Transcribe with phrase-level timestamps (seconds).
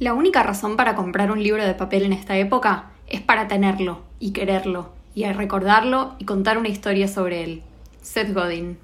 [0.00, 4.02] La única razón para comprar un libro de papel en esta época es para tenerlo
[4.18, 7.62] y quererlo y recordarlo y contar una historia sobre él.
[8.02, 8.76] Seth Godin.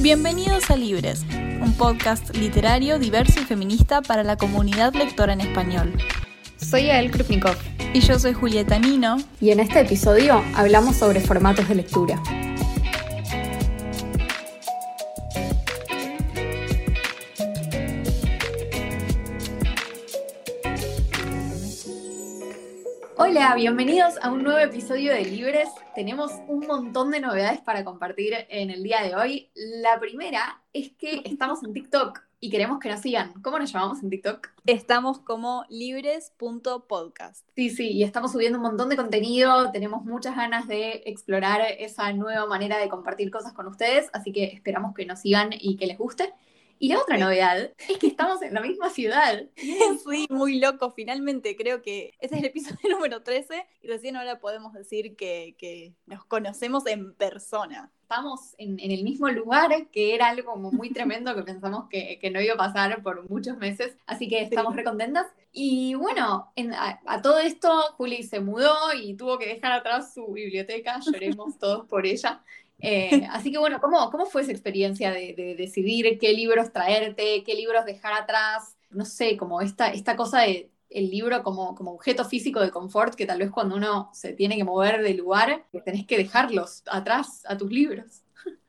[0.00, 1.26] Bienvenidos a Libres,
[1.60, 5.92] un podcast literario diverso y feminista para la comunidad lectora en español.
[6.56, 7.56] Soy Ael Krupnikov.
[7.92, 9.18] Y yo soy Julieta Nino.
[9.40, 12.22] Y en este episodio hablamos sobre formatos de lectura.
[23.36, 25.68] Hola, bienvenidos a un nuevo episodio de Libres.
[25.94, 29.50] Tenemos un montón de novedades para compartir en el día de hoy.
[29.54, 33.34] La primera es que estamos en TikTok y queremos que nos sigan.
[33.42, 34.48] ¿Cómo nos llamamos en TikTok?
[34.64, 37.46] Estamos como libres.podcast.
[37.54, 39.70] Sí, sí, y estamos subiendo un montón de contenido.
[39.70, 44.44] Tenemos muchas ganas de explorar esa nueva manera de compartir cosas con ustedes, así que
[44.44, 46.32] esperamos que nos sigan y que les guste.
[46.78, 49.44] Y la otra novedad es que estamos en la misma ciudad.
[50.08, 50.90] Sí, muy loco.
[50.90, 55.94] Finalmente creo que este es el episodio número 13 y recién ahora podemos decir que,
[56.06, 57.90] nos conocemos en persona.
[58.02, 62.40] Estamos en, el mismo lugar, que era algo como muy tremendo que pensamos que, no
[62.40, 63.96] iba a pasar por muchos meses.
[64.06, 65.26] Así que estamos recontentas.
[65.52, 66.52] Y bueno,
[67.06, 71.00] a, todo esto, Juli se mudó y tuvo que dejar atrás su biblioteca.
[71.00, 72.44] Lloremos todos por ella.
[72.78, 77.54] Eh, así que bueno, ¿cómo, ¿cómo fue esa experiencia de, decidir qué libros traerte, qué
[77.54, 78.76] libros dejar atrás?
[78.90, 83.14] No sé, como esta, esta cosa de el libro como, como objeto físico de confort,
[83.14, 87.42] que tal vez cuando uno se tiene que mover de lugar, tenés que dejarlos atrás
[87.46, 88.22] a tus libros.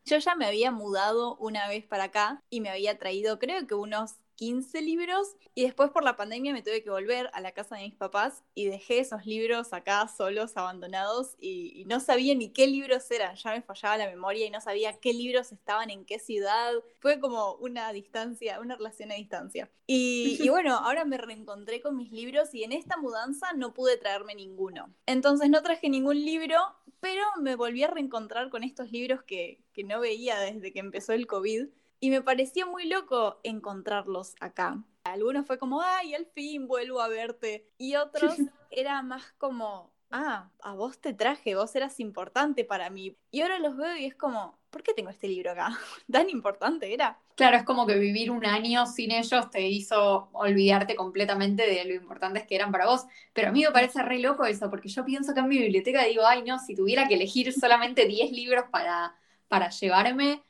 [0.05, 3.75] Yo ya me había mudado una vez para acá y me había traído creo que
[3.75, 7.75] unos 15 libros y después por la pandemia me tuve que volver a la casa
[7.75, 12.67] de mis papás y dejé esos libros acá solos, abandonados y, no sabía ni qué
[12.67, 16.19] libros eran, ya me fallaba la memoria y no sabía qué libros estaban en qué
[16.19, 19.71] ciudad, fue como una distancia, una relación a distancia.
[19.87, 23.97] Y, y bueno, ahora me reencontré con mis libros y en esta mudanza no pude
[23.97, 24.93] traerme ninguno.
[25.05, 26.57] Entonces no traje ningún libro,
[26.99, 31.13] pero me volví a reencontrar con estos libros que, que no veía desde que empezó
[31.13, 31.67] el COVID
[31.99, 34.83] y me pareció muy loco encontrarlos acá.
[35.03, 37.67] Algunos fue como, ay, al fin vuelvo a verte.
[37.77, 38.35] Y otros
[38.71, 43.15] era más como, ah, a vos te traje, vos eras importante para mí.
[43.31, 45.69] Y ahora los veo y es como, ¿por qué tengo este libro acá?
[46.11, 47.19] ¿Tan importante era?
[47.35, 51.93] Claro, es como que vivir un año sin ellos te hizo olvidarte completamente de lo
[51.93, 53.05] importantes que eran para vos.
[53.33, 56.03] Pero a mí me parece re loco eso, porque yo pienso que en mi biblioteca
[56.03, 59.15] digo, ay, no, si tuviera que elegir solamente 10 libros para,
[59.47, 60.43] para llevarme,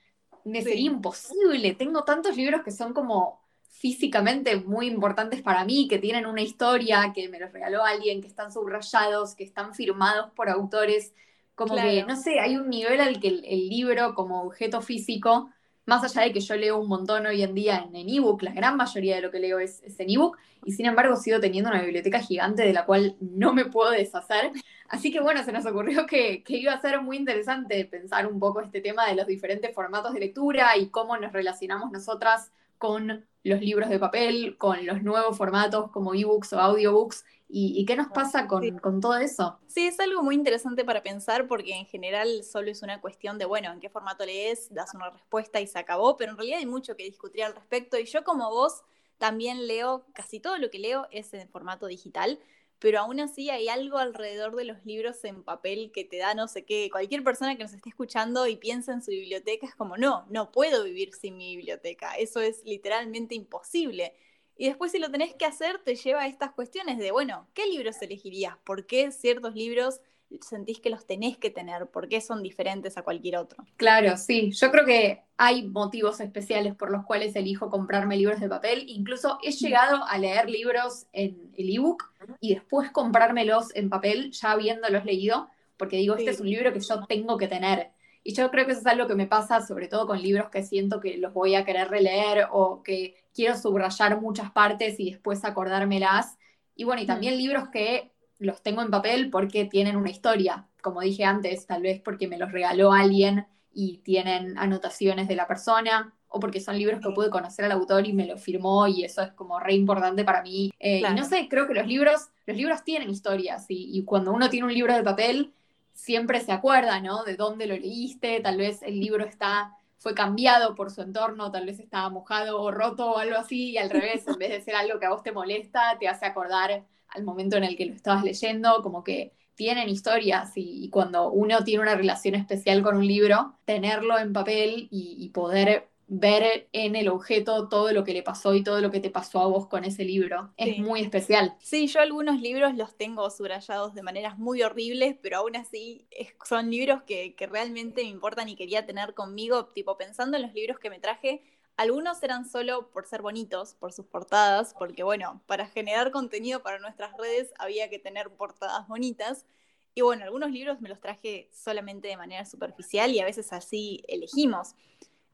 [0.47, 1.75] me sería imposible.
[1.75, 7.11] Tengo tantos libros que son como físicamente muy importantes para mí, que tienen una historia,
[7.13, 11.13] que me los regaló alguien, que están subrayados, que están firmados por autores.
[11.53, 15.49] Como que, no sé, hay un nivel al que el, libro como objeto físico,
[15.87, 18.75] más allá de que yo leo un montón hoy en día en ebook, la gran
[18.75, 22.19] mayoría de lo que leo es, en ebook, y sin embargo sigo teniendo una biblioteca
[22.19, 24.51] gigante de la cual no me puedo deshacer.
[24.89, 28.59] Así que bueno, se nos ocurrió que, iba a ser muy interesante pensar un poco
[28.59, 33.61] este tema de los diferentes formatos de lectura y cómo nos relacionamos nosotras con los
[33.61, 38.45] libros de papel, con los nuevos formatos como ebooks o audiobooks y, qué nos pasa
[38.45, 39.57] con, con, todo eso.
[39.67, 43.45] Sí, es algo muy interesante para pensar porque en general solo es una cuestión de,
[43.45, 46.65] bueno, en qué formato lees, das una respuesta y se acabó, pero en realidad hay
[46.65, 48.83] mucho que discutir al respecto y yo como vos
[49.17, 52.37] también leo, casi todo lo que leo es en formato digital,
[52.79, 56.47] pero aún así hay algo alrededor de los libros en papel que te da no
[56.47, 56.89] sé qué.
[56.91, 60.51] Cualquier persona que nos esté escuchando y piensa en su biblioteca es como, no, no
[60.51, 64.13] puedo vivir sin mi biblioteca, eso es literalmente imposible.
[64.57, 67.67] Y después si lo tenés que hacer te lleva a estas cuestiones de, bueno, ¿qué
[67.67, 68.57] libros elegirías?
[68.63, 70.01] ¿Por qué ciertos libros
[70.41, 71.87] sentís que los tenés que tener?
[71.87, 73.63] ¿Por qué son diferentes a cualquier otro?
[73.77, 74.51] Claro, sí.
[74.51, 78.85] Yo creo que hay motivos especiales por los cuales elijo comprarme libros de papel.
[78.87, 84.51] Incluso he llegado a leer libros en el ebook y después comprármelos en papel ya
[84.51, 87.91] habiéndolos leído, porque digo, este es un libro que yo tengo que tener.
[88.27, 90.61] Y yo creo que eso es algo que me pasa sobre todo con libros que
[90.61, 95.45] siento que los voy a querer releer o que quiero subrayar muchas partes y después
[95.45, 96.37] acordármelas.
[96.75, 97.37] Y bueno, y también mm.
[97.37, 102.01] libros que los tengo en papel porque tienen una historia, como dije antes, tal vez
[102.01, 106.99] porque me los regaló alguien y tienen anotaciones de la persona, o porque son libros
[106.99, 110.25] que pude conocer al autor y me lo firmó y eso es como re importante
[110.25, 110.73] para mí.
[110.81, 114.49] Eh, y no sé, creo que los libros, los libros tienen historias y, cuando uno
[114.49, 115.53] tiene un libro de papel,
[115.97, 117.23] siempre se acuerda, ¿no?
[117.23, 121.65] De dónde lo leíste, tal vez el libro está fue cambiado por su entorno, tal
[121.65, 124.75] vez estaba mojado o roto o algo así, y al revés, en vez de ser
[124.75, 127.93] algo que a vos te molesta, te hace acordar al momento en el que lo
[127.93, 133.07] estabas leyendo, como que tienen historias y, cuando uno tiene una relación especial con un
[133.07, 138.53] libro, tenerlo en papel y, poder ver en el objeto todo lo que le pasó
[138.55, 140.53] y todo lo que te pasó a vos con ese libro.
[140.55, 141.55] Es muy especial.
[141.59, 146.07] Sí, yo algunos libros los tengo subrayados de maneras muy horribles, pero aún así
[146.45, 150.53] son libros que, que realmente me importan y quería tener conmigo, tipo pensando en los
[150.53, 151.43] libros que me traje.
[151.75, 156.79] Algunos eran solo por ser bonitos, por sus portadas, porque bueno, para generar contenido para
[156.79, 159.45] nuestras redes había que tener portadas bonitas.
[159.93, 164.03] Y bueno, algunos libros me los traje solamente de manera superficial y a veces así
[164.07, 164.73] elegimos.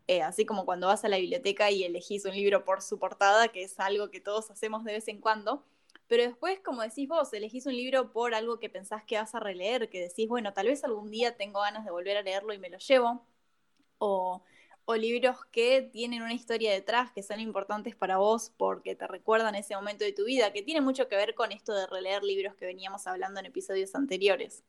[0.07, 3.47] Eh, así como cuando vas a la biblioteca y elegís un libro por su portada,
[3.49, 5.63] que es algo que todos hacemos de vez en cuando.
[6.07, 9.39] Pero después, como decís vos, elegís un libro por algo que pensás que vas a
[9.39, 12.59] releer, que decís, bueno, tal vez algún día tengo ganas de volver a leerlo y
[12.59, 13.25] me lo llevo.
[13.99, 14.43] O,
[14.85, 19.55] o libros que tienen una historia detrás, que son importantes para vos porque te recuerdan
[19.55, 22.55] ese momento de tu vida, que tiene mucho que ver con esto de releer libros
[22.55, 24.63] que veníamos hablando en episodios anteriores.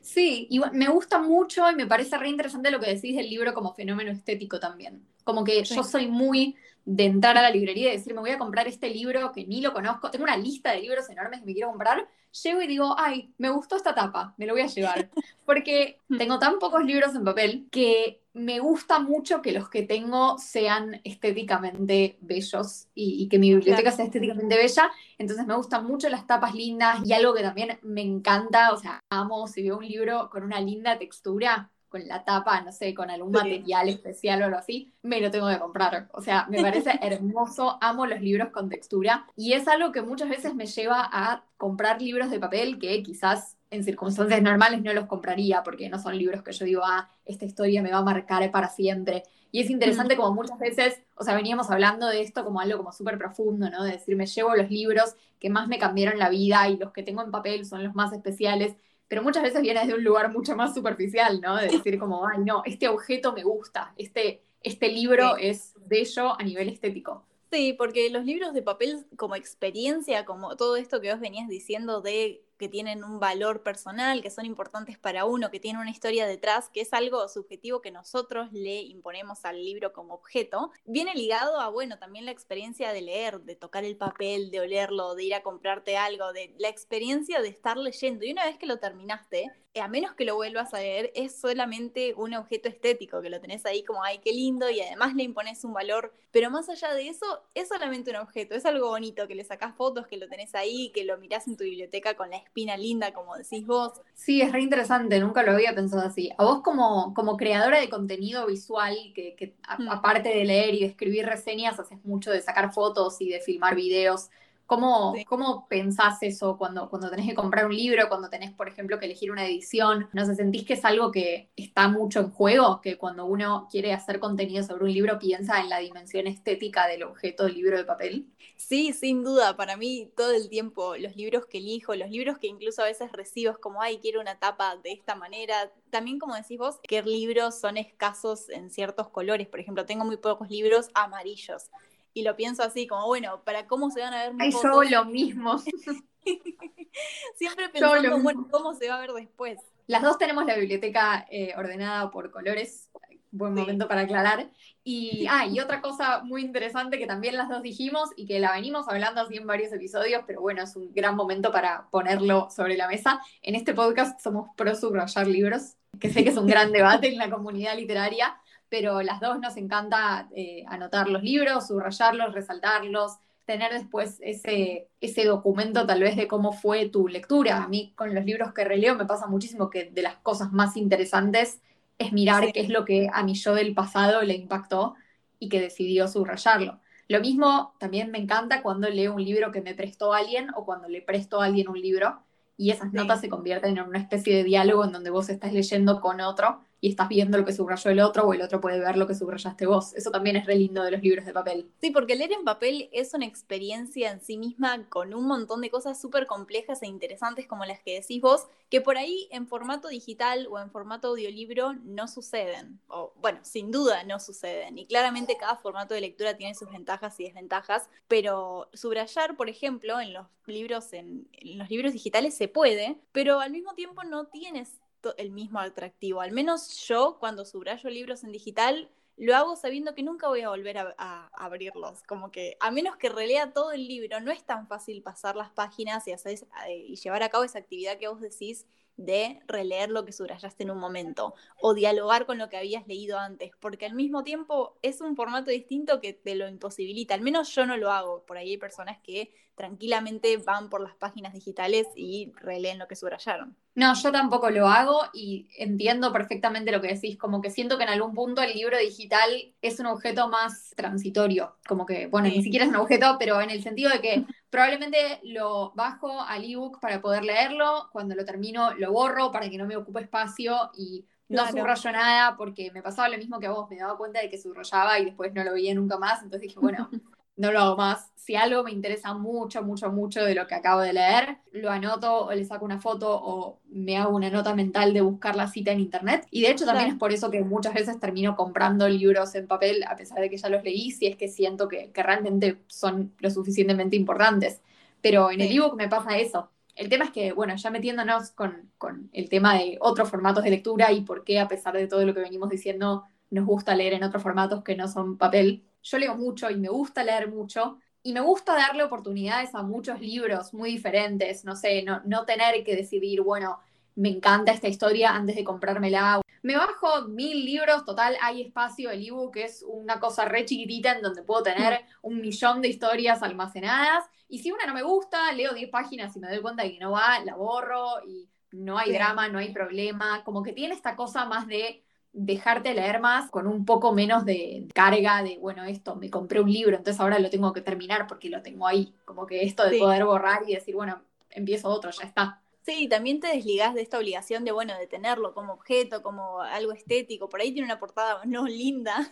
[0.00, 3.54] Sí, y me gusta mucho y me parece re interesante lo que decís del libro
[3.54, 5.06] como fenómeno estético también.
[5.24, 8.38] Como que yo soy muy de entrar a la librería y decir, me voy a
[8.38, 11.52] comprar este libro que ni lo conozco, tengo una lista de libros enormes que me
[11.52, 12.08] quiero comprar,
[12.42, 15.10] llego y digo, ay, me gustó esta tapa, me lo voy a llevar.
[15.46, 20.38] Porque tengo tan pocos libros en papel que me gusta mucho que los que tengo
[20.38, 24.90] sean estéticamente bellos y, que mi biblioteca sea estéticamente bella.
[25.18, 29.00] Entonces me gustan mucho las tapas lindas y algo que también me encanta, o sea,
[29.10, 33.10] amo si veo un libro con una linda textura, con la tapa, no sé, con
[33.10, 36.08] algún material especial o algo así, me lo tengo que comprar.
[36.12, 40.30] O sea, me parece hermoso, amo los libros con textura y es algo que muchas
[40.30, 45.04] veces me lleva a comprar libros de papel que quizás en circunstancias normales no los
[45.04, 48.50] compraría porque no son libros que yo digo, ah, esta historia me va a marcar
[48.50, 49.22] para siempre.
[49.50, 52.92] Y es interesante como muchas veces, o sea, veníamos hablando de esto como algo como
[52.92, 53.84] súper profundo, ¿no?
[53.84, 57.02] De decir, me llevo los libros que más me cambiaron la vida y los que
[57.02, 58.76] tengo en papel son los más especiales,
[59.12, 61.54] pero muchas veces viene de un lugar mucho más superficial, ¿no?
[61.56, 66.42] De decir como, ay, no, este objeto me gusta, este, este libro es bello a
[66.42, 67.22] nivel estético.
[67.52, 72.00] Sí, porque los libros de papel como experiencia, como todo esto que vos venías diciendo
[72.00, 76.26] de que tienen un valor personal, que son importantes para uno, que tienen una historia
[76.26, 81.60] detrás, que es algo subjetivo que nosotros le imponemos al libro como objeto, viene ligado
[81.60, 85.34] a, bueno, también la experiencia de leer, de tocar el papel, de olerlo, de ir
[85.34, 88.24] a comprarte algo, de la experiencia de estar leyendo.
[88.24, 91.34] Y una vez que lo terminaste, eh, a menos que lo vuelvas a leer, es
[91.40, 95.22] solamente un objeto estético, que lo tenés ahí como, ay, qué lindo, y además le
[95.22, 99.26] impones un valor, pero más allá de eso, es solamente un objeto, es algo bonito,
[99.26, 102.28] que le sacás fotos, que lo tenés ahí, que lo mirás en tu biblioteca con
[102.28, 103.92] la espina linda, como decís vos.
[104.14, 106.30] Sí, es re interesante, nunca lo había pensado así.
[106.36, 109.88] A vos como, como creadora de contenido visual, que, mm.
[109.88, 113.74] aparte de leer y de escribir reseñas, haces mucho de sacar fotos y de filmar
[113.74, 114.28] videos,
[114.72, 118.98] ¿Cómo, ¿Cómo pensás eso cuando, cuando tenés que comprar un libro, cuando tenés, por ejemplo,
[118.98, 120.08] que elegir una edición?
[120.14, 122.80] ¿No sé, sentís que es algo que está mucho en juego?
[122.80, 127.02] Que cuando uno quiere hacer contenido sobre un libro piensa en la dimensión estética del
[127.02, 128.32] objeto del libro de papel.
[128.56, 129.58] Sí, sin duda.
[129.58, 133.12] Para mí, todo el tiempo, los libros que elijo, los libros que incluso a veces
[133.12, 135.70] recibo, es como, ay, quiero una tapa de esta manera.
[135.90, 139.48] También, como decís vos, qué libros son escasos en ciertos colores.
[139.48, 141.68] Por ejemplo, tengo muy pocos libros amarillos
[142.14, 145.04] y lo pienso así, como bueno, ¿para cómo se van a ver Ay, yo lo
[145.04, 145.58] mismo.
[147.36, 149.58] Siempre pensando, bueno, ¿cómo se va a ver después?
[149.86, 152.88] Las dos tenemos la biblioteca eh, ordenada por colores,
[153.30, 154.50] buen momento para aclarar.
[154.84, 158.52] Y, ah, y otra cosa muy interesante que también las dos dijimos y que la
[158.52, 162.76] venimos hablando así en varios episodios, pero bueno, es un gran momento para ponerlo sobre
[162.76, 163.20] la mesa.
[163.42, 167.18] En este podcast somos pro subrayar libros, que sé que es un gran debate en
[167.18, 168.36] la comunidad literaria,
[168.72, 175.26] pero las dos nos encanta eh, anotar los libros, subrayarlos, resaltarlos, tener después ese, ese
[175.26, 177.62] documento tal vez de cómo fue tu lectura.
[177.62, 180.78] A mí con los libros que releo me pasa muchísimo que de las cosas más
[180.78, 181.60] interesantes
[181.98, 184.94] es mirar qué es lo que a mi yo del pasado le impactó
[185.38, 186.80] y que decidió subrayarlo.
[187.08, 190.88] Lo mismo también me encanta cuando leo un libro que me prestó alguien o cuando
[190.88, 192.22] le presto a alguien un libro
[192.56, 196.00] y esas notas se convierten en una especie de diálogo en donde vos estás leyendo
[196.00, 198.96] con otro y estás viendo lo que subrayó el otro o el otro puede ver
[198.96, 199.94] lo que subrayaste vos.
[199.94, 201.70] Eso también es re lindo de los libros de papel.
[201.80, 205.70] Sí, porque leer en papel es una experiencia en sí misma con un montón de
[205.70, 209.86] cosas súper complejas e interesantes como las que decís vos, que por ahí en formato
[209.86, 212.80] digital o en formato audiolibro no suceden.
[212.88, 214.76] O bueno, sin duda no suceden.
[214.76, 220.00] Y claramente cada formato de lectura tiene sus ventajas y desventajas, pero subrayar, por ejemplo,
[220.00, 224.26] en los libros, en, en los libros digitales se puede, pero al mismo tiempo no
[224.26, 224.81] tienes
[225.16, 226.20] el mismo atractivo.
[226.20, 230.48] Al menos yo, cuando subrayo libros en digital, lo hago sabiendo que nunca voy a
[230.48, 232.02] volver a, abrirlos.
[232.04, 235.50] Como que, a menos que relea todo el libro, no es tan fácil pasar las
[235.50, 239.90] páginas y, hacer, eh, y llevar a cabo esa actividad que vos decís de releer
[239.90, 243.86] lo que subrayaste en un momento o dialogar con lo que habías leído antes, porque
[243.86, 247.76] al mismo tiempo es un formato distinto que te lo imposibilita, al menos yo no
[247.76, 252.78] lo hago, por ahí hay personas que tranquilamente van por las páginas digitales y releen
[252.78, 253.56] lo que subrayaron.
[253.74, 257.84] No, yo tampoco lo hago y entiendo perfectamente lo que decís, como que siento que
[257.84, 259.30] en algún punto el libro digital
[259.60, 263.50] es un objeto más transitorio, como que, bueno, ni siquiera es un objeto, pero en
[263.50, 268.74] el sentido de que probablemente lo bajo al ebook para poder leerlo, cuando lo termino
[268.74, 273.08] lo borro para que no me ocupe espacio y no subrayo nada porque me pasaba
[273.08, 275.54] lo mismo que a vos, me daba cuenta de que subrayaba y después no lo
[275.54, 276.90] veía nunca más, entonces dije, bueno,
[277.42, 278.08] no lo hago más.
[278.14, 282.26] Si algo me interesa mucho, mucho, mucho de lo que acabo de leer, lo anoto
[282.26, 285.72] o le saco una foto o me hago una nota mental de buscar la cita
[285.72, 286.24] en internet.
[286.30, 289.82] Y de hecho también es por eso que muchas veces termino comprando libros en papel,
[289.88, 293.28] a pesar de que ya los leí, si es que siento que, realmente son lo
[293.28, 294.60] suficientemente importantes.
[295.00, 296.48] Pero en el ebook me pasa eso.
[296.76, 300.50] El tema es que, bueno, ya metiéndonos con, con el tema de otros formatos de
[300.50, 303.94] lectura y por qué, a pesar de todo lo que venimos diciendo, nos gusta leer
[303.94, 307.78] en otros formatos que no son papel yo leo mucho y me gusta leer mucho.
[308.04, 312.64] Y me gusta darle oportunidades a muchos libros muy diferentes, no sé, no, no tener
[312.64, 313.60] que decidir, bueno,
[313.94, 316.20] me encanta esta historia antes de comprármela.
[316.42, 321.02] Me bajo mil libros, total, hay espacio, el ebook es una cosa re chiquitita en
[321.02, 324.04] donde puedo tener un millón de historias almacenadas.
[324.28, 326.80] Y si una no me gusta, leo 10 páginas y me doy cuenta de que
[326.80, 330.24] no va, la borro y no hay drama, no hay problema.
[330.24, 334.68] Como que tiene esta cosa más de dejarte leer más con un poco menos de
[334.74, 338.28] carga de, bueno, esto, me compré un libro, entonces ahora lo tengo que terminar porque
[338.28, 338.94] lo tengo ahí.
[339.04, 342.42] Como que esto de poder borrar y decir, bueno, empiezo otro, ya está.
[342.64, 346.72] Sí, también te desligas de esta obligación de, bueno, de tenerlo como objeto, como algo
[346.72, 347.28] estético.
[347.28, 349.10] Por ahí tiene una portada no linda.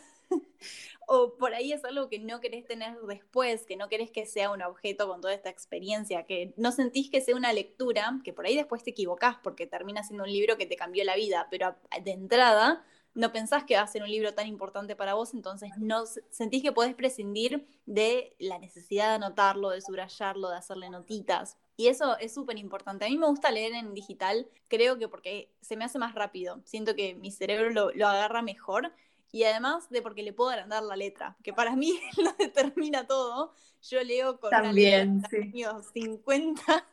[1.09, 4.53] o por ahí es algo que no querés tener después, que no querés que sea
[4.53, 8.47] un objeto con toda esta experiencia, que no sentís que sea una lectura, que por
[8.47, 11.75] ahí después te equivocás porque termina siendo un libro que te cambió la vida, pero
[12.05, 15.71] de entrada no pensás que va a ser un libro tan importante para vos, entonces
[15.79, 21.57] no sentís que podés prescindir de la necesidad de anotarlo, de subrayarlo, de hacerle notitas.
[21.77, 23.05] Y eso es súper importante.
[23.05, 26.61] A mí me gusta leer en digital, creo que porque se me hace más rápido.
[26.65, 28.93] Siento que mi cerebro lo, lo agarra mejor.
[29.33, 33.55] Y además de porque le puedo agrandar la letra, que para mí lo determina todo.
[33.83, 36.87] Yo leo con También, una letra 50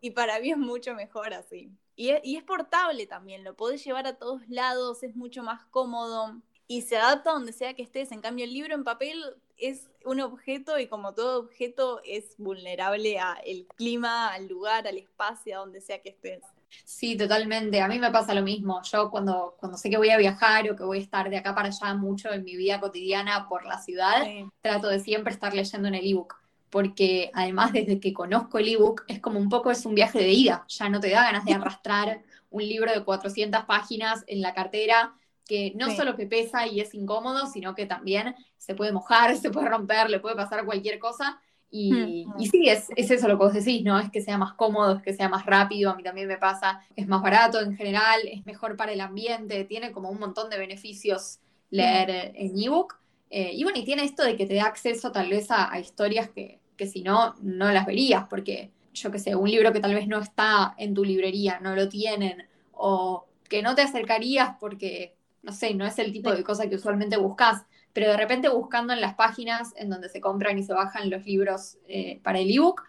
[0.00, 1.70] y, y para mí es mucho mejor así.
[1.96, 6.40] E, y es, portable también, lo podés llevar a todos lados, es mucho más cómodo
[6.66, 8.12] y se adapta donde sea que estés.
[8.12, 9.22] En cambio, el libro en papel
[9.58, 15.56] es un objeto y como todo objeto es vulnerable al clima, al lugar, al espacio,
[15.56, 16.42] a donde sea que estés.
[16.84, 17.80] Sí, totalmente.
[17.80, 18.80] A mí me pasa lo mismo.
[18.90, 21.54] Yo cuando, cuando sé que voy a viajar o que voy a estar de acá
[21.54, 24.24] para allá mucho en mi vida cotidiana por la ciudad,
[24.62, 26.41] trato de siempre estar leyendo en el ebook
[26.72, 30.32] porque además desde que conozco el ebook es como un poco es un viaje de
[30.32, 34.54] ida, ya no te da ganas de arrastrar un libro de 400 páginas en la
[34.54, 35.14] cartera
[35.46, 39.50] que no solo que pesa y es incómodo, sino que también se puede mojar, se
[39.50, 41.38] puede romper, le puede pasar cualquier cosa.
[41.70, 42.40] Y, hmm.
[42.40, 43.98] y sí, es, es, eso lo que vos decís, ¿no?
[43.98, 46.80] Es que sea más cómodo, es que sea más rápido, a mí también me pasa,
[46.96, 50.58] es más barato en general, es mejor para el ambiente, tiene como un montón de
[50.58, 51.38] beneficios
[51.68, 52.94] leer en ebook.
[53.28, 56.28] Eh, y bueno, y tiene esto de que te da acceso tal vez a historias
[56.28, 59.94] que, que si no, no las verías, porque yo qué sé, un libro que tal
[59.94, 65.14] vez no está en tu librería, no lo tienen, o que no te acercarías porque,
[65.42, 68.92] no sé, no es el tipo de cosa que usualmente buscas, pero de repente buscando
[68.92, 72.50] en las páginas en donde se compran y se bajan los libros eh, para el
[72.50, 72.82] ebook,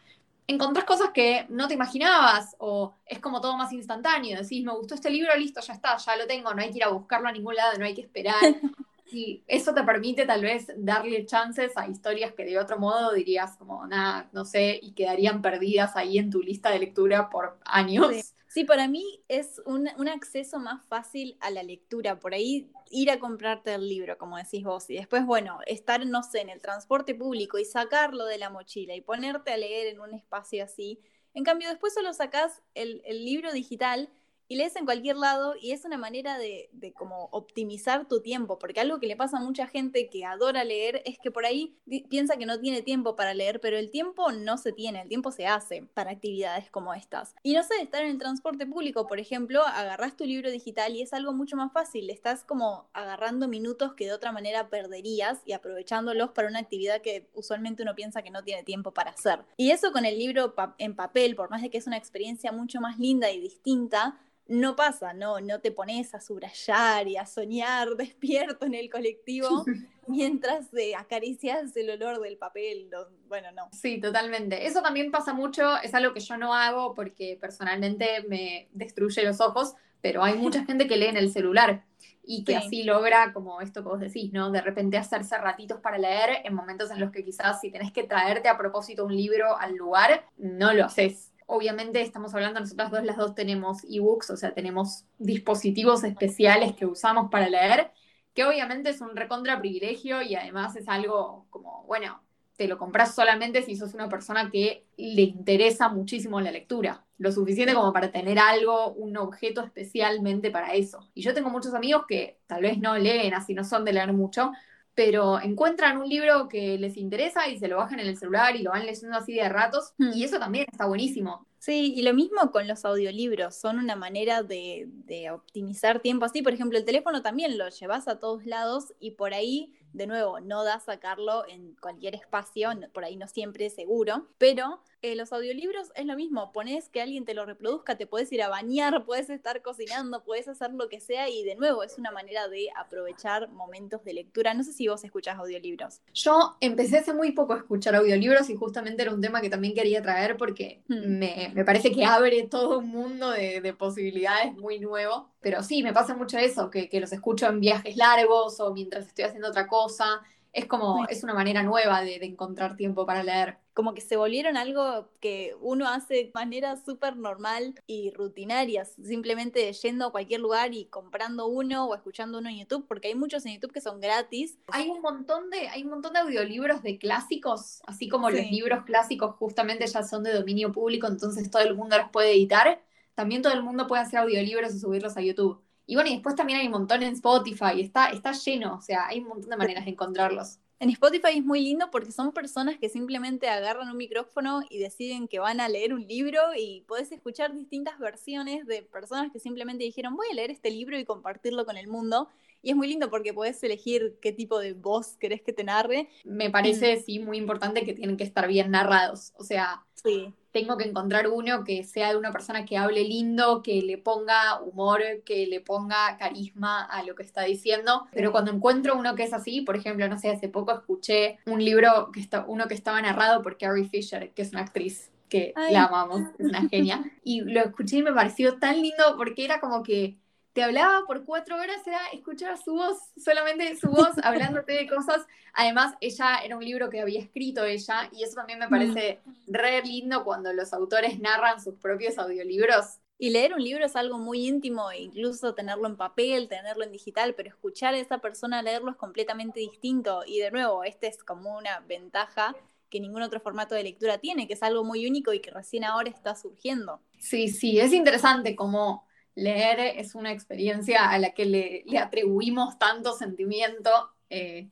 [0.48, 4.42] encontrás cosas que no te imaginabas o es como todo más instantáneo.
[4.42, 6.84] Decís, me gustó este libro, listo, ya está, ya lo tengo, no hay que ir
[6.84, 8.42] a buscarlo a ningún lado, no hay que esperar.
[9.14, 13.56] Y eso te permite tal vez darle chances a historias que de otro modo dirías
[13.58, 18.34] como, nada, no sé, y quedarían perdidas ahí en tu lista de lectura por años.
[18.48, 18.64] Sí.
[18.64, 22.20] para mí es un, un, acceso más fácil a la lectura.
[22.20, 26.24] Por ahí ir a comprarte el libro, como decís vos, y después, bueno, estar, no
[26.24, 30.00] sé, en el transporte público y sacarlo de la mochila y ponerte a leer en
[30.00, 31.00] un espacio así.
[31.36, 34.10] En cambio, después solo sacás el, el libro digital
[34.48, 38.80] y lees en cualquier lado y es una manera de, como optimizar tu tiempo, porque
[38.80, 41.78] algo que le pasa a mucha gente que adora leer es que por ahí
[42.10, 45.32] piensa que no tiene tiempo para leer, pero el tiempo no se tiene, el tiempo
[45.32, 47.36] se hace para actividades como estas.
[47.44, 51.02] Y no sé, estar en el transporte público, por ejemplo, agarras tu libro digital y
[51.02, 55.54] es algo mucho más fácil, estás como agarrando minutos que de otra manera perderías y
[55.54, 59.46] aprovechándolos para una actividad que usualmente uno piensa que no tiene tiempo para hacer.
[59.58, 62.82] Y eso con el libro en papel, por más de que es una experiencia mucho
[62.82, 67.90] más linda y distinta, no pasa, no, no te pones a subrayar y a soñar
[67.98, 69.66] despierto en el colectivo
[70.08, 72.90] mientras acaricias el olor del papel.
[73.28, 73.70] bueno, no.
[73.72, 74.66] Sí, totalmente.
[74.66, 79.40] Eso también pasa mucho, es algo que yo no hago porque personalmente me destruye los
[79.42, 81.84] ojos, pero hay mucha gente que lee en el celular
[82.26, 84.50] y que así logra, como esto que vos decís, ¿no?
[84.50, 88.04] De repente hacerse ratitos para leer en momentos en los que quizás si tenés que
[88.04, 91.33] traerte a propósito un libro al lugar, no lo haces.
[91.48, 96.86] Obviamente estamos hablando, nosotras dos, las dos tenemos ebooks, o sea, tenemos dispositivos especiales que
[96.86, 97.92] usamos para leer,
[98.34, 102.22] que obviamente es un recontra privilegio y además es algo como, bueno,
[102.56, 107.32] te lo compras solamente si sos una persona que le interesa muchísimo la lectura, lo
[107.32, 111.10] suficiente como para tener algo, un objeto especialmente para eso.
[111.14, 114.14] Y yo tengo muchos amigos que tal vez no leen, así no son de leer
[114.14, 114.52] mucho,
[114.96, 118.64] pero encuentran un libro que les interesa y se lo bajan en el celular y
[118.64, 120.12] lo van leyendo así de ratos, hmm.
[120.14, 121.48] y eso también está buenísimo.
[121.58, 126.42] Sí, y lo mismo con los audiolibros, son una manera de, de, optimizar tiempo así.
[126.42, 130.40] Por ejemplo, el teléfono también lo llevas a todos lados y por ahí, de nuevo,
[130.40, 135.34] no da sacarlo en cualquier espacio, por ahí no siempre es seguro, pero eh, los
[135.34, 139.04] audiolibros es lo mismo, pones que alguien te lo reproduzca, te puedes ir a bañar,
[139.06, 142.70] puedes estar cocinando, puedes hacer lo que sea y de nuevo es una manera de
[142.76, 144.54] aprovechar momentos de lectura.
[144.54, 146.00] No sé si vos escuchás audiolibros.
[146.14, 149.74] Yo empecé hace muy poco a escuchar audiolibros y justamente era un tema que también
[149.74, 151.20] quería traer porque hmm.
[151.54, 155.33] me, parece que abre todo un mundo de, posibilidades muy nuevo.
[155.44, 159.08] Pero sí, me pasa mucho eso, que, que los escucho en viajes largos o mientras
[159.08, 160.24] estoy haciendo otra cosa
[160.54, 163.58] es como, es una manera nueva de, encontrar tiempo para leer.
[163.74, 169.74] Como que se volvieron algo que uno hace de manera súper normal y rutinaria, simplemente
[169.74, 173.44] yendo a cualquier lugar y comprando uno o escuchando uno en YouTube, porque hay muchos
[173.48, 174.60] en YouTube que son gratis.
[174.68, 178.84] Hay un montón de, hay un montón de audiolibros de clásicos, así como los libros
[178.86, 182.80] clásicos justamente ya son de dominio público, entonces todo el mundo los puede editar.
[183.16, 185.62] También todo el mundo puede hacer audiolibros y subirlos a YouTube.
[185.86, 189.08] Y bueno, y después también hay un montón en Spotify, está, está lleno, o sea,
[189.08, 190.60] hay un montón de maneras de encontrarlos.
[190.80, 195.30] En Spotify es muy lindo porque son personas que simplemente agarran un micrófono y deciden
[195.30, 199.86] que van a leer un libro y podés escuchar distintas versiones de personas que simplemente
[199.86, 202.28] dijeron voy a leer este libro y compartirlo con el mundo.
[202.62, 206.10] Y es muy lindo porque podés elegir qué tipo de voz querés que te narre.
[206.26, 209.32] Me parece, sí, muy importante que tienen que estar bien narrados.
[209.38, 213.64] O sea, sí tengo que encontrar uno que sea de una persona que hable lindo,
[213.64, 218.08] que le ponga humor, que le ponga carisma a lo que está diciendo.
[218.14, 221.66] Pero cuando encuentro uno que es así, por ejemplo, no sé, hace poco escuché un
[221.66, 225.54] libro, que está, uno que estaba narrado por Carrie Fisher, que es una actriz que
[225.72, 227.04] la amamos, es una genia.
[227.24, 230.18] Y lo escuché y me pareció tan lindo porque era como que
[230.54, 235.26] te hablaba por cuatro horas, era escuchar su voz, solamente su voz hablándote de cosas.
[235.54, 239.82] Además, ella era un libro que había escrito ella, y eso también me parece re
[239.82, 243.00] lindo cuando los autores narran sus propios audiolibros.
[243.18, 246.92] Y leer un libro es algo muy íntimo, e incluso tenerlo en papel, tenerlo en
[246.92, 250.24] digital, pero escuchar a esa persona leerlo es completamente distinto.
[250.26, 252.56] Y de nuevo, este es como una ventaja
[252.90, 255.84] que ningún otro formato de lectura tiene, que es algo muy único y que recién
[255.84, 257.02] ahora está surgiendo.
[257.18, 263.14] Sí, sí, es interesante como leer es una experiencia a la que le, atribuimos tanto
[263.14, 263.90] sentimiento
[264.30, 264.70] eh,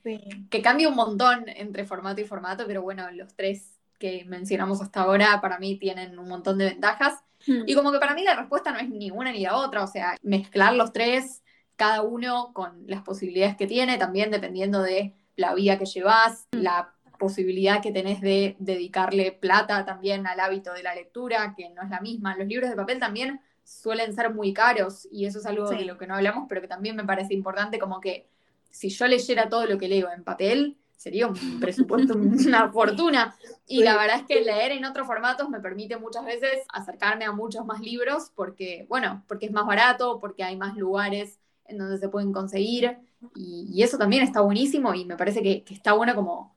[0.50, 5.02] que cambia un montón entre formato y formato, pero bueno, los tres que mencionamos hasta
[5.02, 7.20] ahora para mí tienen un montón de ventajas.
[7.46, 7.64] Hmm.
[7.68, 9.88] Y como que para mí la respuesta no es ni una ni la otra, o
[9.88, 11.44] sea, mezclar los tres,
[11.76, 16.62] cada uno con las posibilidades que tiene, también dependiendo de la vida que llevas, hmm.
[16.62, 21.84] la posibilidad que tenés de dedicarle plata también al hábito de la lectura, que no
[21.84, 22.36] es la misma.
[22.36, 23.40] Los libros de papel también
[23.72, 26.68] suelen ser muy caros y eso es algo de lo que no hablamos, pero que
[26.68, 28.28] también me parece importante como que
[28.70, 33.36] si yo leyera todo lo que leo en papel, sería un presupuesto, una fortuna.
[33.68, 37.32] Y la verdad es que leer en otros formatos me permite muchas veces acercarme a
[37.32, 41.98] muchos más libros porque, bueno, porque es más barato, porque hay más lugares en donde
[41.98, 42.98] se pueden conseguir
[43.36, 46.54] y, eso también está buenísimo y me parece que está bueno como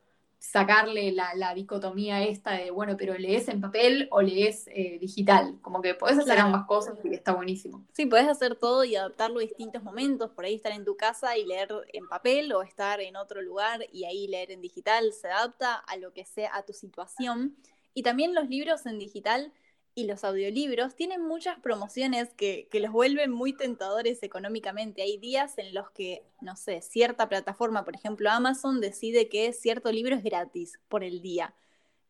[0.51, 5.59] sacarle la, dicotomía esta de, bueno, pero lees en papel o lees eh, digital.
[5.63, 7.83] Como que podés hacer ambas cosas y está buenísimo.
[7.93, 10.31] Sí, podés hacer todo y adaptarlo a distintos momentos.
[10.31, 13.87] Por ahí estar en tu casa y leer en papel o estar en otro lugar
[13.91, 15.13] y ahí leer en digital.
[15.13, 17.57] Se adapta a lo que sea, a tu situación.
[17.95, 19.51] Y también los libros en digital
[19.95, 25.03] y los audiolibros tienen muchas promociones que, los vuelven muy tentadores económicamente.
[25.03, 29.93] Hay días en los que, no sé, cierta plataforma, por ejemplo Amazon, decide que cierto
[29.93, 31.55] libro es gratis por el día.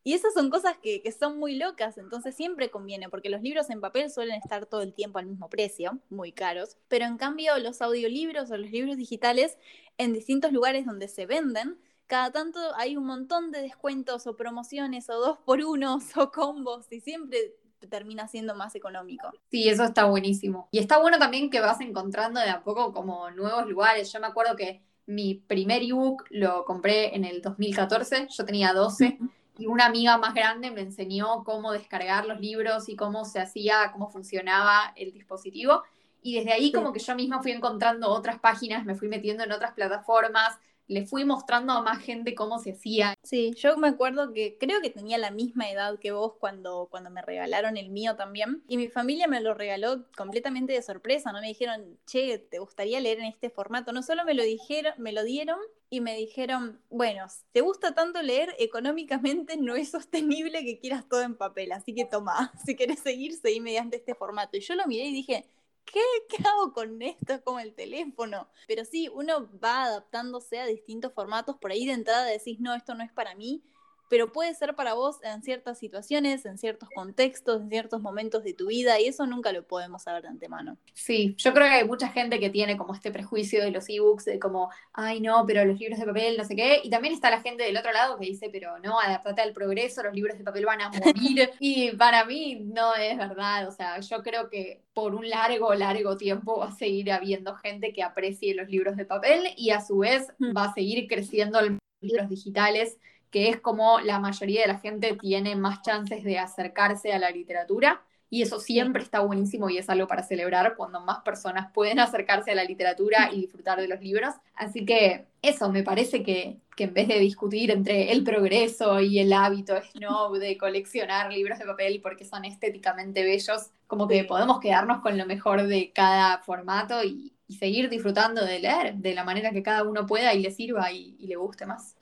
[0.03, 3.71] Y esas son cosas que, que, son muy locas, entonces siempre conviene, porque los libros
[3.71, 7.59] en papel suelen estar todo el tiempo al mismo precio, muy caros, pero en cambio
[7.59, 9.57] los audiolibros o los libros digitales
[9.97, 15.09] en distintos lugares donde se venden, cada tanto hay un montón de descuentos o promociones
[15.09, 17.55] o dos por unos o combos y siempre
[17.87, 19.31] termina siendo más económico.
[19.51, 20.69] Sí, eso está buenísimo.
[20.71, 24.13] Y está bueno también que vas encontrando de a poco como nuevos lugares.
[24.13, 29.19] Yo me acuerdo que mi primer ebook lo compré en el 2014, yo tenía 12
[29.59, 33.91] y una amiga más grande me enseñó cómo descargar los libros y cómo se hacía,
[33.93, 35.83] cómo funcionaba el dispositivo.
[36.23, 39.53] Y desde ahí como que yo misma fui encontrando otras páginas, me fui metiendo en
[39.53, 43.15] otras plataformas, le fui mostrando a más gente cómo se hacía.
[43.23, 47.11] Sí, yo me acuerdo que creo que tenía la misma edad que vos cuando, cuando
[47.11, 48.63] me regalaron el mío también.
[48.69, 51.41] Y mi familia me lo regaló completamente de sorpresa, ¿no?
[51.41, 53.93] Me dijeron, che, ¿te gustaría leer en este formato?
[53.93, 58.21] No solo me lo dijeron, me lo dieron y me dijeron, bueno, ¿te gusta tanto
[58.23, 58.55] leer?
[58.59, 63.33] Económicamente no es sostenible que quieras todo en papel, así que toma, si querés seguir,
[63.35, 64.57] seguí mediante este formato.
[64.57, 65.47] Y yo lo miré y dije,
[65.85, 66.01] ¿qué?
[66.29, 67.35] ¿Qué hago con esto?
[67.35, 68.49] Es como el teléfono.
[68.67, 71.57] Pero sí, uno va adaptándose a distintos formatos.
[71.59, 73.63] Por ahí de entrada decís, no, esto no es para mí
[74.09, 78.55] pero puede ser para vos en ciertas situaciones, en ciertos contextos, en ciertos momentos de
[78.55, 80.77] tu vida, y eso nunca lo podemos saber de antemano.
[80.93, 84.25] Sí, yo creo que hay mucha gente que tiene como este prejuicio de los ebooks,
[84.25, 87.31] de como, ay no, pero los libros de papel, no sé qué, y también está
[87.31, 90.45] la gente del otro lado que dice, pero no, adaptate al progreso, los libros de
[90.45, 94.83] papel van a morir, y para mí no es verdad, o sea, yo creo que
[94.93, 99.05] por un largo, largo tiempo va a seguir habiendo gente que aprecie los libros de
[99.05, 100.57] papel y a su vez mm.
[100.57, 102.99] va a seguir creciendo los libros digitales
[103.35, 107.33] que es como la mayoría de la gente tiene más chances de acercarse a la
[107.33, 108.01] literatura.
[108.31, 112.53] Y eso siempre está buenísimo y es algo para celebrar cuando más personas pueden acercarse
[112.53, 114.35] a la literatura y disfrutar de los libros.
[114.55, 119.19] Así que eso, me parece que, que en vez de discutir entre el progreso y
[119.19, 124.61] el hábito snob de coleccionar libros de papel porque son estéticamente bellos, como que podemos
[124.61, 129.53] quedarnos con lo mejor de cada formato y, seguir disfrutando de leer de la manera
[129.53, 131.95] que cada uno pueda y le sirva y le guste más.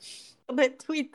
[0.56, 1.10] Retweet.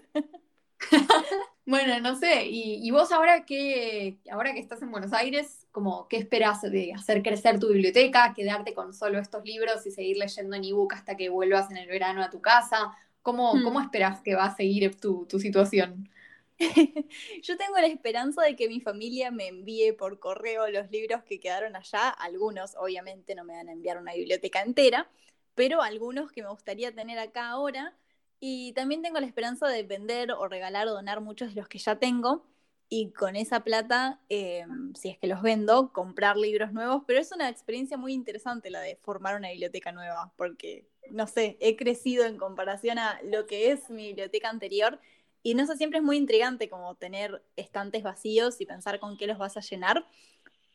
[1.65, 6.17] bueno, no sé, y, vos ahora que, ahora que estás en Buenos Aires, como, ¿qué
[6.17, 10.63] esperas de hacer crecer tu biblioteca, quedarte con solo estos libros y seguir leyendo en
[10.63, 12.95] ebook hasta que vuelvas en el verano a tu casa?
[13.21, 13.63] ¿Cómo, hmm.
[13.63, 16.10] ¿cómo esperas que va a seguir tu, tu situación?
[17.43, 21.39] Yo tengo la esperanza de que mi familia me envíe por correo los libros que
[21.39, 22.10] quedaron allá.
[22.10, 25.10] Algunos, obviamente, no me van a enviar una biblioteca entera,
[25.56, 27.95] pero algunos que me gustaría tener acá ahora
[28.39, 31.80] y también tengo la esperanza de vender o regalar o donar muchos de los que
[31.80, 32.45] ya tengo
[32.89, 37.04] y con esa plata, eh, si es que los vendo, comprar libros nuevos.
[37.06, 41.58] Pero es una experiencia muy interesante la de formar una biblioteca nueva, porque, no sé,
[41.60, 45.00] he crecido en comparación a lo que es mi biblioteca anterior.
[45.43, 49.28] Y no sé, siempre es muy intrigante como tener estantes vacíos y pensar con qué
[49.28, 50.06] los vas a llenar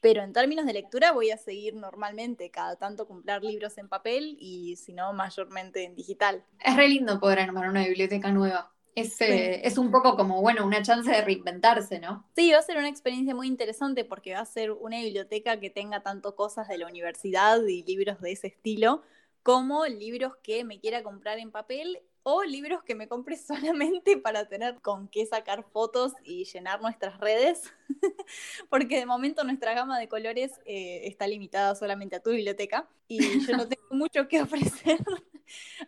[0.02, 4.36] pero en términos de lectura voy a seguir normalmente, cada tanto comprar libros en papel
[4.40, 6.44] y si no, mayormente en digital.
[6.58, 8.72] Es re lindo poder armar una biblioteca nueva.
[8.96, 12.28] Es, eh, es, un poco como, bueno, una chance de reinventarse, ¿no?
[12.34, 15.70] Sí, va a ser una experiencia muy interesante porque va a ser una biblioteca que
[15.70, 19.02] tenga tanto cosas de la universidad y libros de ese estilo,
[19.44, 23.36] como libros que me quiera comprar en papel o libros que me compre
[23.76, 27.72] solamente para tener con qué sacar fotos y llenar nuestras redes,
[28.70, 33.46] porque de momento nuestra gama de colores eh, está limitada solamente a tu biblioteca y
[33.46, 34.98] yo no tengo mucho que ofrecer.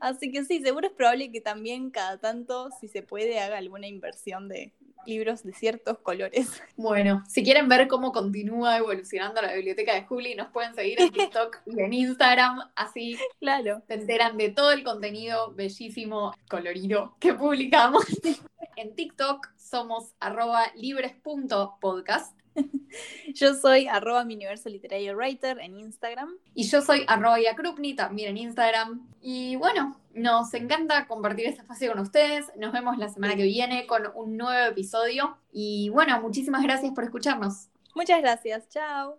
[0.01, 3.87] Así que sí, seguro es probable que también cada tanto, si se puede, haga alguna
[3.87, 4.75] inversión de,
[5.07, 6.63] libros de ciertos colores.
[6.77, 11.11] Bueno, si quieren ver cómo continúa evolucionando la biblioteca de Juli, nos pueden seguir en
[11.13, 13.83] TikTok y en Instagram, así claro.
[13.87, 18.05] se enteran de todo el contenido bellísimo, colorido que publicamos.
[18.77, 22.37] En TikTok somos arroba libres.podcast
[23.35, 26.31] Yo soy arroba mi universo literario writer en Instagram.
[26.55, 29.09] Y yo soy arroba Yakrupni también en Instagram.
[29.21, 32.53] Y bueno, nos encanta compartir este espacio con ustedes.
[32.57, 35.37] Nos vemos la semana que viene con un nuevo episodio.
[35.53, 37.69] Y bueno, muchísimas gracias por escucharnos.
[37.95, 38.69] Muchas gracias.
[38.69, 39.19] Chao.